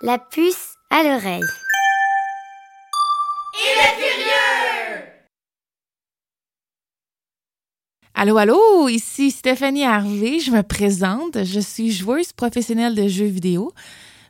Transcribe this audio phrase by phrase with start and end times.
[0.00, 1.42] La puce à l'oreille.
[3.54, 5.04] Il est curieux!
[8.14, 13.72] Allô, allô, ici Stéphanie Harvey, je me présente, je suis joueuse professionnelle de jeux vidéo.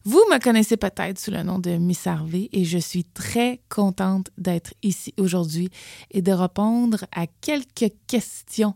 [0.07, 4.30] Vous me connaissez peut-être sous le nom de Miss Harvey et je suis très contente
[4.39, 5.69] d'être ici aujourd'hui
[6.11, 8.73] et de répondre à quelques questions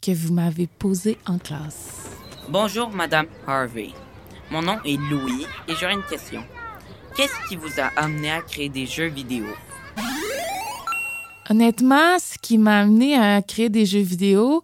[0.00, 2.08] que vous m'avez posées en classe.
[2.48, 3.90] Bonjour, Madame Harvey.
[4.50, 6.44] Mon nom est Louis et j'aurais une question.
[7.16, 9.46] Qu'est-ce qui vous a amené à créer des jeux vidéo?
[11.50, 14.62] Honnêtement, ce qui m'a amené à créer des jeux vidéo,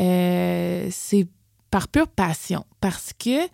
[0.00, 1.26] euh, c'est
[1.70, 2.64] par pure passion.
[2.80, 3.48] Parce que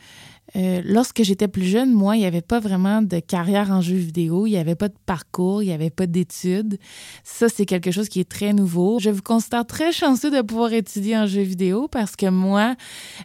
[0.57, 3.97] euh, lorsque j'étais plus jeune, moi, il n'y avait pas vraiment de carrière en jeux
[3.97, 6.79] vidéo, il n'y avait pas de parcours, il n'y avait pas d'études.
[7.25, 8.99] Ça, c'est quelque chose qui est très nouveau.
[8.99, 12.75] Je vous considère très chanceux de pouvoir étudier en jeux vidéo parce que moi,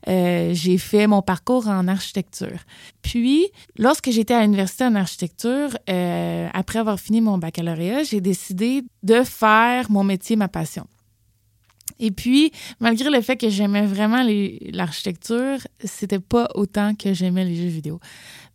[0.08, 2.60] euh, j'ai fait mon parcours en architecture.
[3.02, 8.84] Puis, lorsque j'étais à l'université en architecture, euh, après avoir fini mon baccalauréat, j'ai décidé
[9.04, 10.86] de faire mon métier, ma passion.
[12.00, 14.25] Et puis, malgré le fait que j'aimais vraiment
[14.73, 18.00] l'architecture, c'était pas autant que j'aimais les jeux vidéo.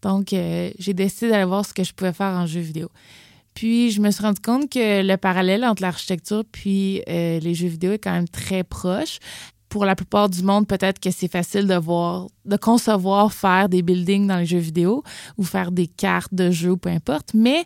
[0.03, 2.89] Donc, euh, j'ai décidé d'aller voir ce que je pouvais faire en jeux vidéo.
[3.55, 7.69] Puis, je me suis rendu compte que le parallèle entre l'architecture puis euh, les jeux
[7.69, 9.19] vidéo est quand même très proche
[9.71, 13.83] pour la plupart du monde, peut-être que c'est facile de voir, de concevoir faire des
[13.83, 15.05] buildings dans les jeux vidéo
[15.39, 17.31] ou faire des cartes de jeux, peu importe.
[17.35, 17.65] Mais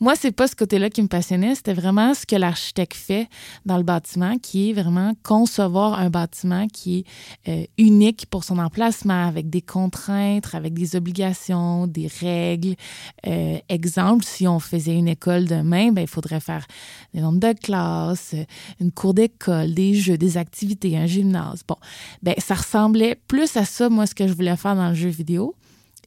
[0.00, 1.54] moi, c'est pas ce côté-là qui me passionnait.
[1.54, 3.28] C'était vraiment ce que l'architecte fait
[3.64, 6.98] dans le bâtiment, qui est vraiment concevoir un bâtiment qui
[7.46, 12.74] est euh, unique pour son emplacement, avec des contraintes, avec des obligations, des règles.
[13.24, 16.66] Euh, exemple, si on faisait une école demain, ben, il faudrait faire
[17.14, 18.34] des nombres de classes,
[18.80, 21.35] une cour d'école, des jeux, des activités, un gymnase
[21.66, 21.76] Bon,
[22.22, 25.08] ben ça ressemblait plus à ça, moi, ce que je voulais faire dans le jeu
[25.08, 25.54] vidéo.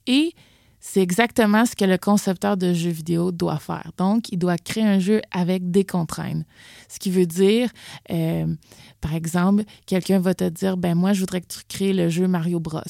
[0.08, 0.34] Et
[0.82, 3.92] c'est exactement ce que le concepteur de jeu vidéo doit faire.
[3.98, 6.46] Donc, il doit créer un jeu avec des contraintes.
[6.88, 7.70] Ce qui veut dire,
[8.12, 8.48] euh,
[9.02, 12.28] par exemple, quelqu'un va te dire, ben moi, je voudrais que tu crées le jeu
[12.28, 12.82] Mario Bros.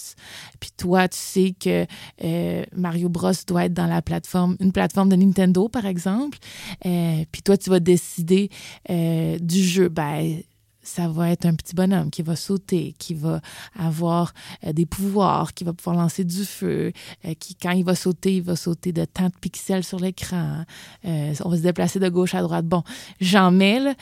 [0.60, 1.88] Puis toi, tu sais que
[2.24, 6.38] euh, Mario Bros doit être dans la plateforme, une plateforme de Nintendo, par exemple.
[6.86, 8.50] Euh, puis toi, tu vas décider
[8.88, 9.90] du jeu.
[9.90, 10.42] Ben,
[10.90, 13.42] ça va être un petit bonhomme qui va sauter, qui va
[13.78, 14.34] avoir
[14.66, 16.92] euh, des pouvoirs, qui va pouvoir lancer du feu,
[17.26, 20.66] euh, qui, quand il va sauter, il va sauter de tant de pixels sur l'écran.
[21.06, 22.66] Euh, on va se déplacer de gauche à droite.
[22.66, 22.84] Bon,
[23.22, 23.96] j'en mêle.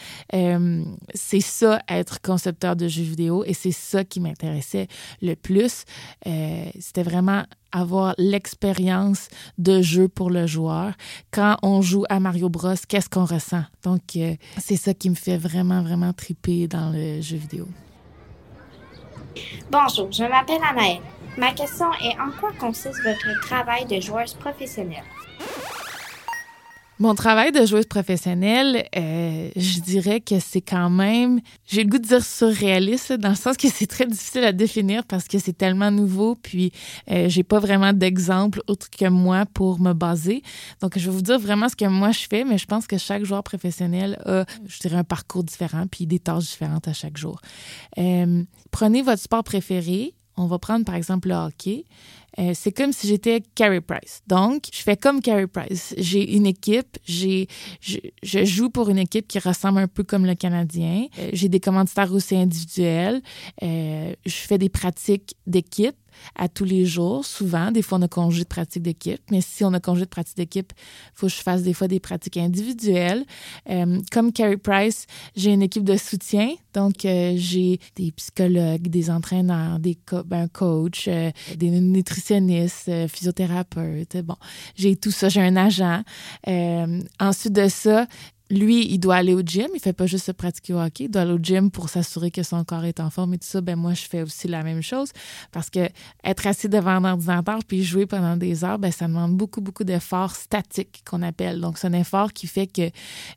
[1.13, 4.87] c'est ça, être concepteur de jeux vidéo, et c'est ça qui m'intéressait
[5.21, 5.83] le plus.
[6.23, 7.43] C'était vraiment
[7.79, 10.93] avoir l'expérience de jeu pour le joueur.
[11.31, 13.63] Quand on joue à Mario Bros, qu'est-ce qu'on ressent?
[13.83, 17.67] Donc, euh, c'est ça qui me fait vraiment, vraiment triper dans le jeu vidéo.
[19.69, 21.01] Bonjour, je m'appelle Anaëlle.
[21.37, 25.03] Ma question est en quoi consiste votre travail de joueuse professionnelle?
[26.99, 31.99] Mon travail de joueuse professionnelle, euh, je dirais que c'est quand même, j'ai le goût
[31.99, 35.55] de dire surréaliste, dans le sens que c'est très difficile à définir parce que c'est
[35.55, 36.71] tellement nouveau, puis
[37.11, 40.41] euh, j'ai pas vraiment d'exemple autre que moi pour me baser.
[40.81, 42.97] Donc, je vais vous dire vraiment ce que moi je fais, mais je pense que
[42.97, 47.17] chaque joueur professionnel a, je dirais, un parcours différent, puis des tâches différentes à chaque
[47.17, 47.39] jour.
[47.99, 50.15] Euh, prenez votre sport préféré.
[50.35, 51.85] On va prendre par exemple le hockey.
[52.39, 54.21] Euh, c'est comme si j'étais Carey Price.
[54.27, 55.95] Donc, je fais comme Carey Price.
[55.97, 57.47] J'ai une équipe, j'ai,
[57.81, 61.07] je, je, joue pour une équipe qui ressemble un peu comme le Canadien.
[61.19, 63.21] Euh, j'ai des commanditaires aussi individuels.
[63.63, 65.95] Euh, je fais des pratiques d'équipe
[66.35, 67.71] à tous les jours, souvent.
[67.71, 70.37] Des fois, on a congé de pratique d'équipe, mais si on a congé de pratique
[70.37, 73.25] d'équipe, il faut que je fasse des fois des pratiques individuelles.
[73.69, 79.09] Euh, comme Carrie Price, j'ai une équipe de soutien, donc euh, j'ai des psychologues, des
[79.09, 84.17] entraîneurs, des co ben, coachs, euh, des nutritionnistes, physiothérapeutes.
[84.23, 84.35] Bon,
[84.75, 86.03] j'ai tout ça, j'ai un agent.
[87.19, 88.07] ensuite de ça,
[88.49, 89.67] lui, il doit aller au gym.
[89.73, 91.05] Il fait pas juste se pratiquer au hockey.
[91.05, 93.47] Il doit aller au gym pour s'assurer que son corps est en forme et tout
[93.47, 93.61] ça.
[93.61, 95.11] Ben moi, je fais aussi la même chose
[95.51, 95.89] parce que
[96.23, 99.83] être assis devant un ordinateur puis jouer pendant des heures, ben ça demande beaucoup, beaucoup
[99.83, 101.59] d'efforts statiques qu'on appelle.
[101.59, 102.89] Donc, c'est un effort qui fait que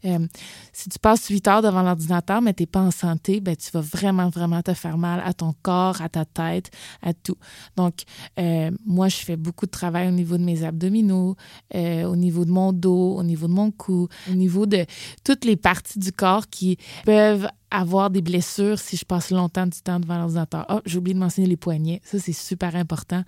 [0.04, 0.26] euh,
[0.72, 3.70] si tu passes huit heures devant l'ordinateur, mais tu n'es pas en santé, ben tu
[3.72, 6.70] vas vraiment, vraiment te faire mal à ton corps, à ta tête,
[7.02, 7.36] à tout.
[7.76, 7.94] Donc,
[8.38, 11.36] euh, moi, je fais beaucoup de travail au niveau de mes abdominaux,
[11.74, 14.86] euh, au niveau de mon dos, au niveau de mon cou, au niveau de
[15.24, 19.80] toutes les parties du corps qui peuvent avoir des blessures si je passe longtemps du
[19.80, 20.66] temps devant l'ordinateur.
[20.68, 22.00] Oh, j'ai oublié de mentionner les poignets.
[22.04, 23.22] Ça, c'est super important.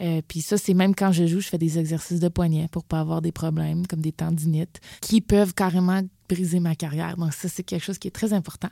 [0.00, 2.84] Euh, puis ça, c'est même quand je joue, je fais des exercices de poignets pour
[2.84, 7.16] pas avoir des problèmes comme des tendinites qui peuvent carrément briser ma carrière.
[7.16, 8.68] Donc, ça, c'est quelque chose qui est très important.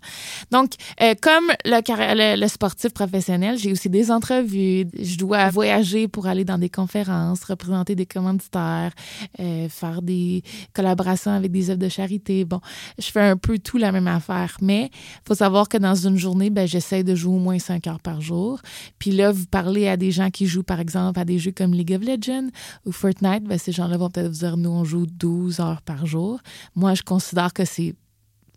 [0.51, 4.87] Donc, euh, comme le, sportif professionnel, j'ai aussi des entrevues.
[4.99, 8.93] Je dois voyager pour aller dans des conférences, représenter des commanditaires,
[9.41, 12.45] euh, faire des collaborations avec des œuvres de charité.
[12.45, 12.61] Bon,
[12.99, 14.57] je fais un peu tout la même affaire.
[14.61, 17.87] Mais il faut savoir que dans une journée, ben, j'essaie de jouer au moins cinq
[17.87, 18.61] heures par jour.
[18.99, 21.73] Puis là, vous parlez à des gens qui jouent, par exemple, à des jeux comme
[21.73, 22.49] League of Legends
[22.85, 26.07] ou Fortnite, ben, ces gens-là vont peut-être vous dire, nous, on joue 12 heures par
[26.07, 26.41] jour.
[26.75, 27.95] Moi, je considère que c'est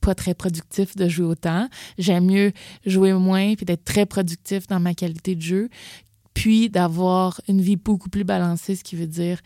[0.02, 1.68] pas très productif de jouer autant.
[1.98, 2.52] J'aime mieux
[2.86, 5.70] jouer moins puis d'être très productif dans ma qualité de jeu
[6.36, 9.40] puis d'avoir une vie beaucoup plus balancée, ce qui veut dire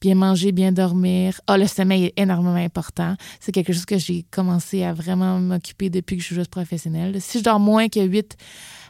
[0.00, 1.38] bien manger, bien dormir.
[1.48, 3.16] Ah, le sommeil est énormément important.
[3.40, 7.20] C'est quelque chose que j'ai commencé à vraiment m'occuper depuis que je suis juste professionnelle.
[7.20, 8.36] Si je dors moins que 8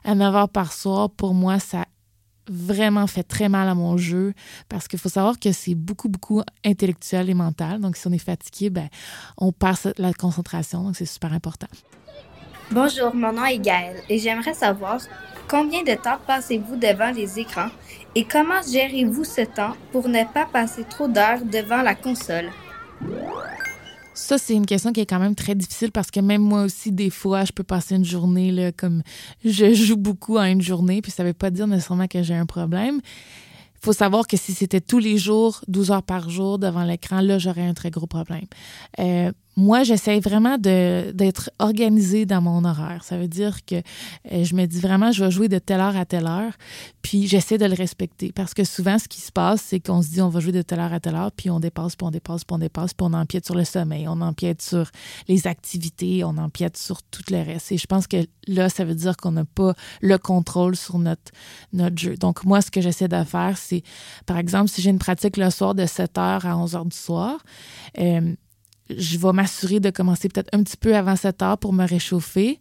[0.04, 1.86] à 9 heures par soir, pour moi, ça
[2.48, 4.34] vraiment fait très mal à mon jeu
[4.68, 7.80] parce qu'il faut savoir que c'est beaucoup, beaucoup intellectuel et mental.
[7.80, 8.88] Donc, si on est fatigué, ben,
[9.38, 10.82] on perd la concentration.
[10.82, 11.68] Donc, c'est super important.
[12.70, 15.00] Bonjour, mon nom est Gaëlle et j'aimerais savoir
[15.48, 17.68] combien de temps passez-vous devant les écrans
[18.16, 22.50] et comment gérez-vous ce temps pour ne pas passer trop d'heures devant la console?
[24.16, 26.90] Ça, c'est une question qui est quand même très difficile parce que même moi aussi,
[26.90, 29.02] des fois, je peux passer une journée là, comme
[29.44, 32.34] je joue beaucoup à une journée, puis ça ne veut pas dire nécessairement que j'ai
[32.34, 33.00] un problème.
[33.74, 37.20] Il faut savoir que si c'était tous les jours, 12 heures par jour devant l'écran,
[37.20, 38.46] là, j'aurais un très gros problème.
[38.98, 43.02] Euh, moi, j'essaie vraiment d'être organisée dans mon horaire.
[43.04, 45.96] Ça veut dire que euh, je me dis vraiment, je vais jouer de telle heure
[45.96, 46.52] à telle heure,
[47.00, 48.32] puis j'essaie de le respecter.
[48.32, 50.60] Parce que souvent, ce qui se passe, c'est qu'on se dit, on va jouer de
[50.60, 53.06] telle heure à telle heure, puis on dépasse, puis on dépasse, puis on dépasse, puis
[53.08, 54.90] on empiète sur le sommeil, on empiète sur
[55.26, 57.72] les activités, on empiète sur tout le reste.
[57.72, 59.72] Et je pense que là, ça veut dire qu'on n'a pas
[60.02, 61.32] le contrôle sur notre,
[61.72, 62.16] notre jeu.
[62.16, 63.82] Donc, moi, ce que j'essaie de faire, c'est,
[64.26, 66.96] par exemple, si j'ai une pratique le soir de 7 h à 11 h du
[66.96, 67.38] soir,
[67.98, 68.34] euh,
[68.90, 72.60] je vais m'assurer de commencer peut-être un petit peu avant 7 heures pour me réchauffer,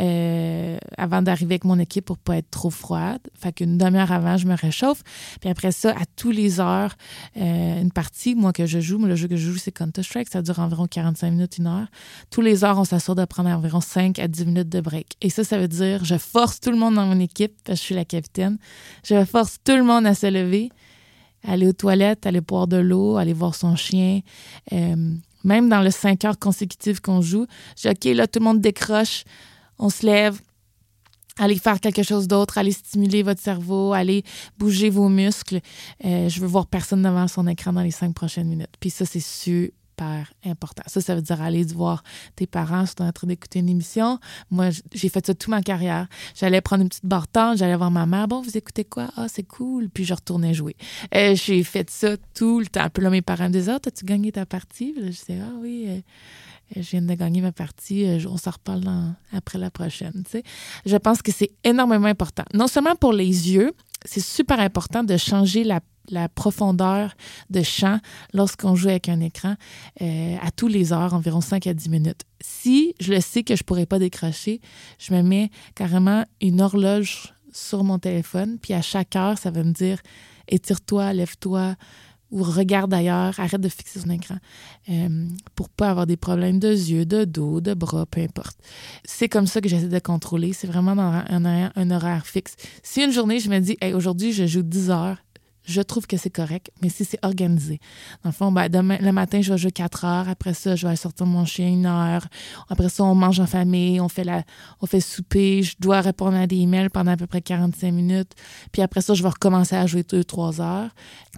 [0.00, 3.20] euh, avant d'arriver avec mon équipe pour pas être trop froide.
[3.34, 5.02] Fait qu'une demi-heure avant, je me réchauffe.
[5.40, 6.94] Puis après ça, à tous les heures,
[7.36, 10.42] euh, une partie, moi que je joue, le jeu que je joue, c'est Counter-Strike, ça
[10.42, 11.86] dure environ 45 minutes, une heure.
[12.30, 15.16] Tous les heures, on s'assure de prendre environ 5 à 10 minutes de break.
[15.20, 17.82] Et ça, ça veut dire, je force tout le monde dans mon équipe, parce que
[17.82, 18.58] je suis la capitaine,
[19.04, 20.70] je force tout le monde à se lever,
[21.44, 24.20] aller aux toilettes, aller boire de l'eau, aller voir son chien.
[24.72, 27.46] Euh, même dans les cinq heures consécutives qu'on joue,
[27.76, 29.24] je dis, OK, là, tout le monde décroche,
[29.78, 30.40] on se lève,
[31.38, 34.24] allez faire quelque chose d'autre, allez stimuler votre cerveau, allez
[34.58, 35.60] bouger vos muscles.
[36.04, 38.74] Euh, je veux voir personne devant son écran dans les cinq prochaines minutes.
[38.80, 39.70] Puis ça, c'est super
[40.44, 40.82] important.
[40.86, 42.02] Ça, ça veut dire aller voir
[42.36, 44.18] tes parents sont en train d'écouter une émission.
[44.50, 46.06] Moi, j'ai fait ça toute ma carrière.
[46.34, 48.28] J'allais prendre une petite bartende, j'allais voir ma mère.
[48.28, 49.08] Bon, vous écoutez quoi?
[49.16, 49.88] Ah, c'est cool.
[49.88, 50.76] Puis je retournais jouer.
[51.14, 52.88] Euh, j'ai fait ça tout le temps.
[52.92, 54.94] Puis là, mes parents me disaient, ah, as-tu gagné ta partie?
[54.96, 55.86] je disais, ah oui.
[55.88, 56.00] Euh,
[56.74, 58.84] je viens de gagner ma partie, euh, on s'en reparle
[59.32, 60.24] après la prochaine.
[60.86, 62.44] Je pense que c'est énormément important.
[62.54, 63.72] Non seulement pour les yeux,
[64.04, 67.14] c'est super important de changer la la profondeur
[67.50, 67.98] de champ
[68.32, 69.54] lorsqu'on joue avec un écran
[70.00, 72.22] euh, à tous les heures, environ 5 à 10 minutes.
[72.40, 74.60] Si je le sais que je ne pourrais pas décrocher,
[74.98, 79.62] je me mets carrément une horloge sur mon téléphone, puis à chaque heure, ça va
[79.62, 80.00] me dire
[80.48, 81.76] étire-toi, lève-toi
[82.32, 84.36] ou regarde ailleurs, arrête de fixer son écran
[84.88, 88.56] euh, pour pas avoir des problèmes de yeux, de dos, de bras, peu importe.
[89.04, 90.54] C'est comme ça que j'essaie de contrôler.
[90.54, 92.56] C'est vraiment dans un, un, horaire fixe.
[92.82, 95.18] Si une journée, je me dis, hey, aujourd'hui, je joue 10 heures,
[95.64, 97.80] je trouve que c'est correct, mais si c'est organisé.
[98.22, 100.28] Dans le fond, ben, demain, le matin, je vais jouer 4 heures.
[100.28, 102.26] Après ça, je vais sortir mon chien une heure.
[102.68, 104.42] Après ça, on mange en famille, on fait, la,
[104.80, 105.62] on fait souper.
[105.62, 108.32] Je dois répondre à des emails pendant à peu près 45 minutes.
[108.72, 110.90] Puis après ça, je vais recommencer à jouer 2-3 heures.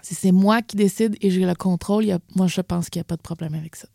[0.03, 3.05] Si c'est moi qui décide et j'ai le contrôle, moi, je pense qu'il n'y a
[3.05, 3.89] pas de problème avec ça.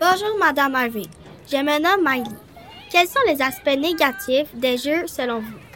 [0.00, 1.04] Bonjour, Madame Harvey.
[1.50, 2.36] Je me nomme Miley.
[2.90, 5.71] Quels sont les aspects négatifs des jeux selon vous?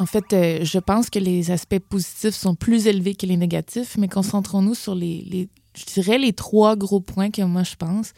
[0.00, 3.98] En fait, euh, je pense que les aspects positifs sont plus élevés que les négatifs,
[3.98, 8.12] mais concentrons-nous sur les, je dirais les trois gros points que moi je pense.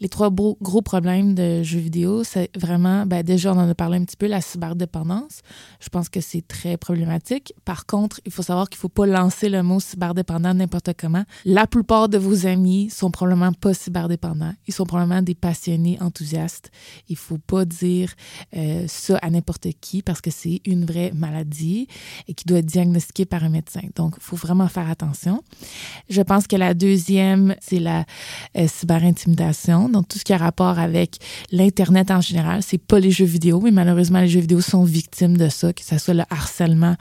[0.00, 3.98] Les trois gros, problèmes de jeux vidéo, c'est vraiment, ben déjà on en a parlé
[3.98, 5.40] un petit peu, la cyberdépendance.
[5.80, 7.52] Je pense que c'est très problématique.
[7.64, 11.24] Par contre, il faut savoir qu'il faut pas lancer le mot cyberdépendant n'importe comment.
[11.44, 14.54] La plupart de vos amis sont probablement pas cyberdépendants.
[14.66, 16.70] Ils sont probablement des passionnés enthousiastes.
[17.08, 18.12] Il faut pas dire
[18.56, 21.86] euh, ça à n'importe qui parce que c'est une vraie maladie
[22.28, 23.82] et qui doit être diagnostiquée par un médecin.
[23.94, 25.42] Donc, il faut vraiment faire attention.
[26.08, 28.04] Je pense que la deuxième deuxième, c'est la
[28.56, 29.88] euh, cyberintimidation.
[29.88, 31.16] Donc, tout ce qui a rapport avec
[31.50, 32.62] l'Internet en général.
[32.62, 35.82] C'est pas les jeux vidéo, mais malheureusement, les jeux vidéo sont victimes de ça, que
[35.82, 36.94] ce soit le harcèlement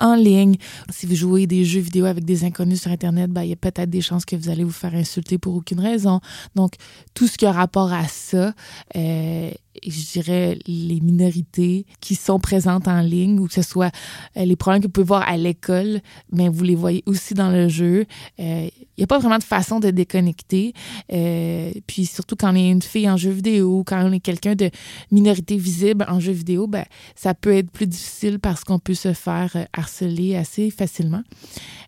[0.00, 0.56] en ligne.
[0.90, 3.56] Si vous jouez des jeux vidéo avec des inconnus sur Internet, ben, il y a
[3.56, 6.20] peut-être des chances que vous allez vous faire insulter pour aucune raison.
[6.56, 6.72] Donc,
[7.14, 8.52] tout ce qui a rapport à ça,
[8.96, 9.50] euh,
[9.90, 13.94] je dirais, les minorités qui sont présentes en ligne, ou que ce soit
[14.36, 16.00] euh, les problèmes que vous pouvez voir à l'école,
[16.32, 18.06] mais vous les voyez aussi dans le jeu.
[18.40, 20.72] Euh, il n'y a pas vraiment de façon de déconnecter.
[21.12, 24.54] Euh, puis surtout quand on est une fille en jeu vidéo, quand on est quelqu'un
[24.54, 24.70] de
[25.10, 29.12] minorité visible en jeu vidéo, ben, ça peut être plus difficile parce qu'on peut se
[29.12, 31.22] faire harceler assez facilement.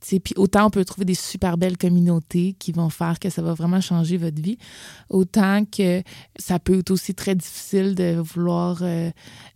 [0.00, 3.54] Puis autant on peut trouver des super belles communautés qui vont faire que ça va
[3.54, 4.58] vraiment changer votre vie,
[5.10, 6.02] autant que
[6.38, 9.10] ça peut être aussi très difficile de vouloir euh,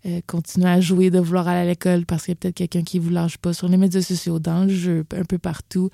[0.06, 2.82] euh, continuer à jouer, de vouloir aller à l'école parce qu'il y a peut-être quelqu'un
[2.82, 5.90] qui ne vous lâche pas sur les médias sociaux, dans le jeu, un peu partout.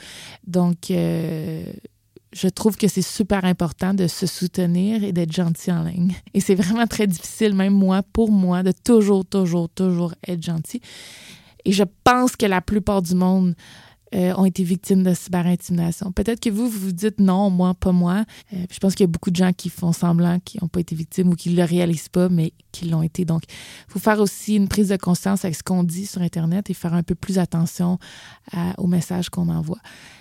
[0.46, 1.64] Donc, euh,
[2.32, 6.14] je trouve que c'est super important de se soutenir et d'être gentil en ligne.
[6.34, 10.80] Et c'est vraiment très difficile, même moi, pour moi, de toujours, toujours, toujours être gentil.
[11.64, 13.54] Et je pense que la plupart du monde
[14.14, 16.12] euh, ont été victimes de cyberintimidation.
[16.12, 18.24] Peut-être que vous, vous vous dites non, moi, pas moi.
[18.52, 20.80] Euh, je pense qu'il y a beaucoup de gens qui font semblant qui n'ont pas
[20.80, 23.24] été victimes ou qui ne le réalisent pas, mais qui l'ont été.
[23.24, 26.70] Donc, il faut faire aussi une prise de conscience avec ce qu'on dit sur Internet
[26.70, 27.98] et faire un peu plus attention
[28.78, 29.78] aux messages qu'on envoie.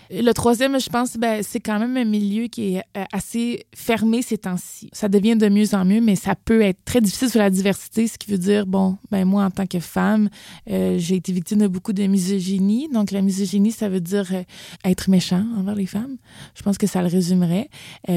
[0.09, 4.21] Le troisième, je pense, ben, c'est quand même un milieu qui est euh, assez fermé
[4.21, 4.89] ces temps-ci.
[4.93, 8.07] Ça devient de mieux en mieux, mais ça peut être très difficile sur la diversité,
[8.07, 10.29] ce qui veut dire, bon, ben moi, en tant que femme,
[10.69, 12.87] euh, j'ai été victime de beaucoup de misogynie.
[12.93, 14.43] Donc, la misogynie, ça veut dire euh,
[14.85, 16.17] être méchant envers les femmes.
[16.55, 17.69] Je pense que ça le résumerait.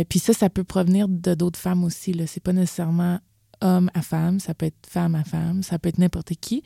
[0.08, 2.12] puis ça, ça peut provenir de d'autres femmes aussi.
[2.12, 2.26] Là.
[2.26, 3.18] C'est pas nécessairement
[3.60, 6.62] homme à femme, ça peut être femme à femme, ça peut être n'importe qui.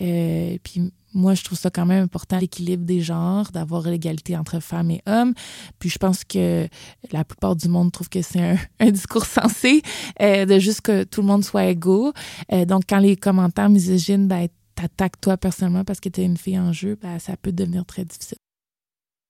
[0.00, 4.60] Euh, puis moi, je trouve ça quand même important, l'équilibre des genres, d'avoir l'égalité entre
[4.60, 5.34] femmes et hommes.
[5.78, 6.68] Puis je pense que
[7.10, 9.82] la plupart du monde trouve que c'est un, discours sensé,
[10.20, 12.12] euh, de juste que tout le monde soit égaux.
[12.52, 16.58] Euh, donc, quand les commentaires misogynes, ben, t'attaquent toi personnellement parce que t'es une fille
[16.58, 18.38] en jeu, ben, ça peut devenir très difficile.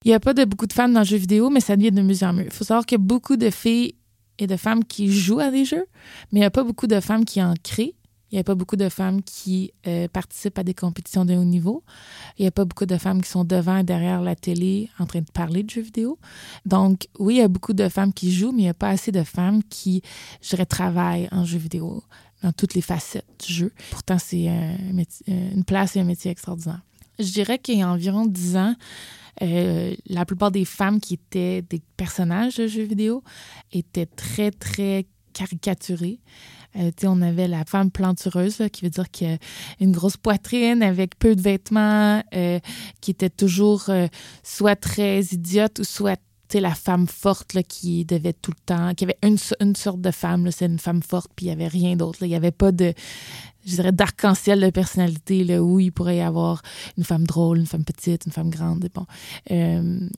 [0.04, 1.92] Il n'y a pas de beaucoup de femmes dans le jeu vidéo, mais ça devient
[1.92, 2.46] de mieux en mieux.
[2.46, 3.94] Il faut savoir que beaucoup de filles
[4.38, 5.86] et de femmes qui jouent à des jeux,
[6.30, 7.94] mais il n'y a pas beaucoup de femmes qui en créent.
[8.30, 11.44] Il n'y a pas beaucoup de femmes qui euh, participent à des compétitions de haut
[11.44, 11.84] niveau.
[12.38, 15.04] Il n'y a pas beaucoup de femmes qui sont devant et derrière la télé en
[15.04, 16.18] train de parler de jeux vidéo.
[16.64, 18.88] Donc, oui, il y a beaucoup de femmes qui jouent, mais il n'y a pas
[18.88, 20.02] assez de femmes qui,
[20.40, 22.02] je dirais, travaillent en jeux vidéo
[22.42, 23.72] dans toutes les facettes du jeu.
[23.90, 24.76] Pourtant, c'est euh,
[25.28, 26.80] une place et un métier extraordinaire.
[27.18, 28.74] Je dirais qu'il y a environ dix ans,
[29.40, 33.22] euh, la plupart des femmes qui étaient des personnages de jeux vidéo
[33.72, 36.20] étaient très, très caricaturées.
[36.76, 39.38] Euh, on avait la femme plantureuse, qui veut dire qu'il y a
[39.80, 42.60] une grosse poitrine avec peu de vêtements, euh,
[43.00, 43.90] qui était toujours
[44.42, 46.20] soit très idiote ou soit
[46.60, 50.50] la femme forte qui devait tout le temps, qui avait une, une sorte de femme,
[50.50, 52.18] c'est une femme forte, puis il n'y avait rien d'autre.
[52.22, 52.92] Il n'y avait pas de,
[53.64, 56.62] je dirais, d'arc-en-ciel de personnalité là, où il pourrait y avoir
[56.98, 58.88] une femme drôle, une femme petite, une femme grande.
[58.94, 59.06] Bon.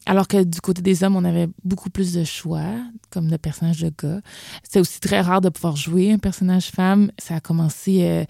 [0.07, 2.73] alors que du côté des hommes, on avait beaucoup plus de choix,
[3.11, 4.21] comme le personnage de gars.
[4.63, 7.11] C'est aussi très rare de pouvoir jouer un personnage femme.
[7.19, 8.25] Ça a commencé euh,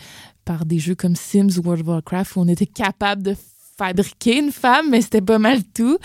[0.44, 3.36] par des jeux comme Sims ou World of Warcraft où on était capable de
[3.76, 5.98] fabriquer une femme, mais c'était pas mal tout.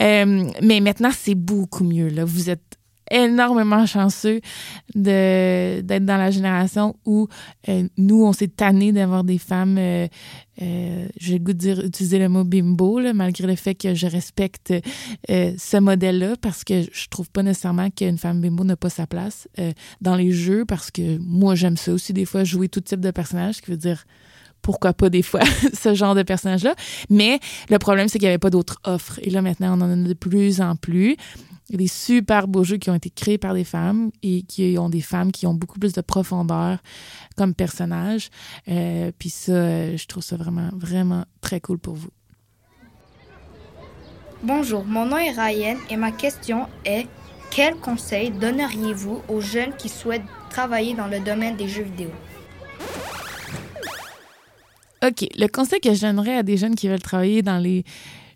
[0.00, 2.08] Euh, mais maintenant, c'est beaucoup mieux.
[2.08, 2.24] Là.
[2.24, 2.71] Vous êtes
[3.10, 4.40] énormément chanceux
[4.94, 7.28] d'être dans la génération où
[7.68, 10.06] euh, nous, on s'est tanné d'avoir des femmes, euh,
[10.60, 13.94] euh, j'ai le goût de dire, utiliser le mot bimbo, là, malgré le fait que
[13.94, 14.72] je respecte
[15.28, 19.48] ce modèle-là, parce que je trouve pas nécessairement qu'une femme bimbo n'a pas sa place
[20.00, 23.10] dans les jeux, parce que moi, j'aime ça aussi, des fois, jouer tout type de
[23.10, 24.04] personnage, ce qui veut dire
[24.62, 25.40] pourquoi pas des fois
[25.74, 26.74] ce genre de personnage-là.
[27.10, 29.18] Mais le problème, c'est qu'il n'y avait pas d'autres offres.
[29.22, 31.16] Et là, maintenant, on en a de plus en plus.
[31.68, 34.42] Il y a des super beaux jeux qui ont été créés par des femmes et
[34.42, 36.78] qui ont des femmes qui ont beaucoup plus de profondeur
[37.36, 38.28] comme personnages.
[38.68, 42.10] Euh, puis ça, je trouve ça vraiment, vraiment très cool pour vous.
[44.42, 47.06] Bonjour, mon nom est Ryan et ma question est
[47.50, 52.10] quel conseil donneriez-vous aux jeunes qui souhaitent travailler dans le domaine des jeux vidéo?
[55.02, 55.26] OK.
[55.36, 57.84] Le conseil que je donnerais à des jeunes qui veulent travailler dans les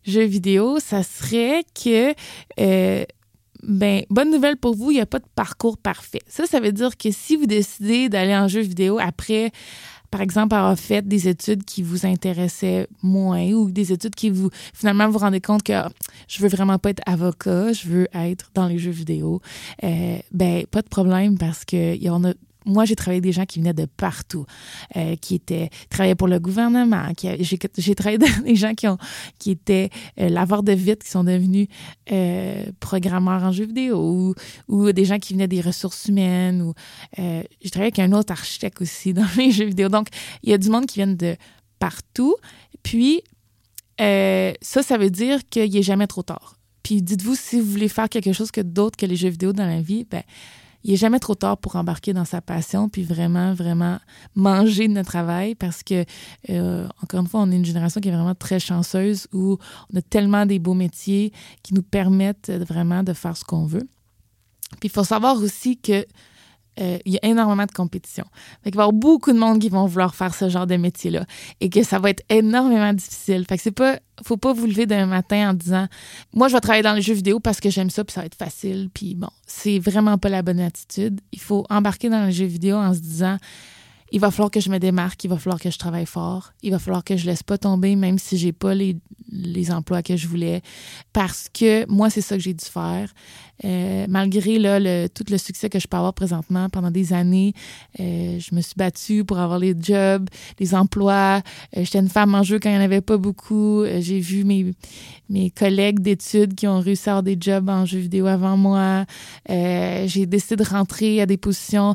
[0.05, 2.15] jeux vidéo, ça serait que,
[2.61, 3.05] euh,
[3.63, 6.23] ben, bonne nouvelle pour vous, il n'y a pas de parcours parfait.
[6.29, 9.53] Ça, ça veut dire que si vous décidez d'aller en jeu vidéo après,
[10.11, 14.51] par exemple, avoir fait des études qui vous intéressaient moins ou des études qui vous,
[14.73, 15.91] finalement, vous rendez compte que ah,
[16.29, 19.41] je veux vraiment pas être avocat, je veux être dans les jeux vidéo,
[19.85, 22.33] euh, ben, pas de problème parce qu'il y en a
[22.67, 24.45] moi, j'ai travaillé avec des gens qui venaient de partout,
[24.97, 27.15] euh, qui étaient travaillaient pour le gouvernement.
[27.17, 28.99] Qui, j'ai, travaillé avec des gens qui ont
[29.39, 31.69] qui étaient euh, laveurs de vitres, qui sont devenus
[32.11, 34.35] euh, programmeurs en jeux vidéo,
[34.69, 36.61] ou, des gens qui venaient des ressources humaines.
[36.61, 36.75] Ou
[37.19, 39.89] euh, j'ai travaillé avec un autre architecte aussi dans les jeux vidéo.
[39.89, 40.09] Donc,
[40.43, 41.37] il y a du monde qui vient de
[41.79, 42.37] partout.
[42.83, 43.23] Puis
[43.99, 46.57] ça, ça veut dire qu'il n'est jamais trop tard.
[46.83, 49.67] Puis dites-vous, si vous voulez faire quelque chose que d'autre que les jeux vidéo dans
[49.67, 50.23] la vie, ben,
[50.87, 53.99] il n'est jamais trop tard pour embarquer dans sa passion, puis vraiment, vraiment
[54.37, 56.05] manger de notre travail parce que,
[56.49, 59.59] euh, encore une fois, on est une génération qui est vraiment très chanceuse où
[59.93, 61.33] on a tellement des beaux métiers
[61.65, 63.89] qui nous permettent vraiment de faire ce qu'on veut.
[64.79, 66.07] Puis il faut savoir aussi que
[66.79, 68.25] euh, il y a énormément de compétition.
[68.65, 71.25] Il va y avoir beaucoup de monde qui vont vouloir faire ce genre de métier-là
[71.61, 73.45] et que ça va être énormément difficile.
[73.49, 75.87] Fait que c'est pas, faut pas vous lever d'un matin en disant,
[76.35, 78.27] moi, je vais travailler dans les jeux vidéo parce que j'aime ça puis ça va
[78.27, 78.91] être facile.
[78.93, 81.21] Puis bon, c'est vraiment pas la bonne attitude.
[81.33, 83.39] Il faut embarquer dans les jeux vidéo en se disant,
[84.13, 86.71] il va falloir que je me démarque, il va falloir que je travaille fort, il
[86.71, 88.97] va falloir que je laisse pas tomber même si j'ai pas les,
[89.31, 90.63] les emplois que je voulais
[91.13, 93.13] parce que moi c'est ça que j'ai dû faire
[93.65, 97.55] euh, malgré là, le, tout le succès que je peux avoir présentement pendant des années
[98.01, 101.43] euh, je me suis battue pour avoir les jobs les emplois.
[101.77, 103.83] Euh, j'étais une femme en jeu quand il n'y en avait pas beaucoup.
[103.83, 104.73] Euh, j'ai vu mes,
[105.29, 109.05] mes collègues d'études qui ont réussi à avoir des jobs en jeux vidéo avant moi.
[109.51, 111.95] Euh, j'ai décidé de rentrer à des positions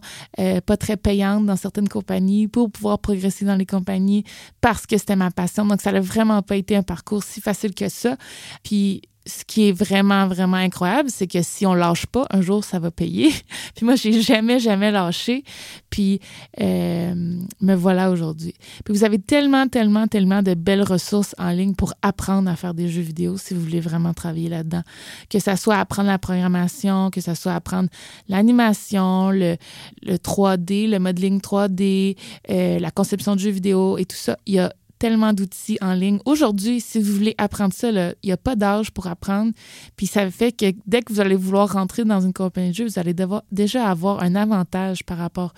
[0.66, 4.24] pas très payantes dans certaines compagnies pour pouvoir progresser dans les compagnies
[4.60, 5.66] parce que c'était ma passion.
[5.66, 8.18] Donc ça n'a vraiment pas été un parcours si facile que ça.
[8.64, 12.64] Puis ce qui est vraiment, vraiment incroyable, c'est que si on lâche pas, un jour,
[12.64, 13.32] ça va payer.
[13.76, 15.44] puis moi, j'ai jamais, jamais lâché.
[15.90, 16.20] Puis
[16.60, 17.14] euh,
[17.62, 18.56] me voilà aujourd'hui.
[18.84, 22.74] Puis vous avez tellement, tellement, tellement de belles ressources en ligne pour apprendre à faire
[22.74, 24.82] des jeux vidéo si vous voulez vraiment travailler là-dedans.
[25.30, 27.90] Que ça soit apprendre la programmation, que ça soit apprendre
[28.28, 29.58] l'animation, le,
[30.02, 32.18] le 3D, le modeling 3D,
[32.50, 34.38] euh, la conception de jeux vidéo et tout ça.
[34.48, 36.20] Il y a tellement d'outils en ligne.
[36.26, 39.52] Aujourd'hui, si vous voulez apprendre ça, il n'y a pas d'âge pour apprendre.
[39.96, 42.86] Puis ça fait que dès que vous allez vouloir rentrer dans une compagnie de jeu,
[42.86, 43.16] vous allez
[43.52, 45.54] déjà avoir un avantage par rapport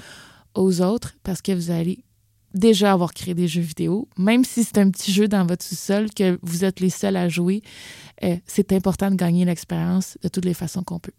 [0.56, 2.06] aux autres parce que vous allez
[2.54, 4.08] déjà avoir créé des jeux vidéo.
[4.18, 7.28] Même si c'est un petit jeu dans votre sous-sol que vous êtes les seuls à
[7.28, 7.64] jouer,
[8.24, 11.12] euh, c'est important de gagner l'expérience de toutes les façons qu'on peut.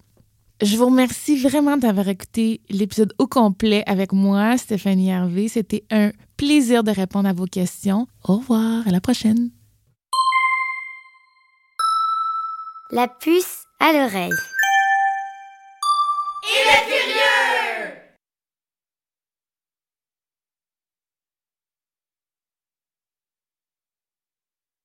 [0.63, 5.49] Je vous remercie vraiment d'avoir écouté l'épisode au complet avec moi, Stéphanie Hervé.
[5.49, 8.07] C'était un plaisir de répondre à vos questions.
[8.25, 9.51] Au revoir, à la prochaine.
[12.91, 14.31] La puce à l'oreille.